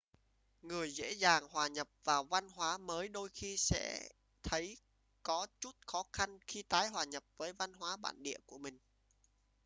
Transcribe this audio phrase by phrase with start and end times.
[0.61, 4.09] người dễ dàng hòa nhập vào văn hóa mới đôi khi sẽ
[4.43, 4.77] thấy
[5.23, 8.77] có chút khó khăn khi tái hòa nhập với văn hóa bản địa của mình